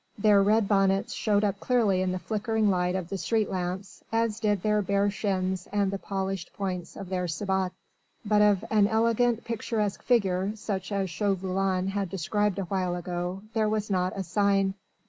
Their 0.17 0.41
red 0.41 0.67
bonnets 0.67 1.13
showed 1.13 1.43
up 1.43 1.59
clearly 1.59 2.01
in 2.01 2.11
the 2.11 2.17
flickering 2.17 2.71
light 2.71 2.95
of 2.95 3.09
the 3.09 3.19
street 3.19 3.51
lamps, 3.51 4.03
as 4.11 4.39
did 4.39 4.63
their 4.63 4.81
bare 4.81 5.11
shins 5.11 5.67
and 5.71 5.91
the 5.91 5.99
polished 5.99 6.51
points 6.53 6.95
of 6.95 7.09
their 7.09 7.27
sabots. 7.27 7.75
But 8.25 8.41
of 8.41 8.65
an 8.71 8.87
elegant, 8.87 9.43
picturesque 9.45 10.01
figure 10.01 10.53
such 10.55 10.91
as 10.91 11.11
Chauvelin 11.11 11.89
had 11.89 12.09
described 12.09 12.57
awhile 12.57 12.95
ago 12.95 13.43
there 13.53 13.69
was 13.69 13.91
not 13.91 14.17
a 14.17 14.23
sign. 14.23 14.73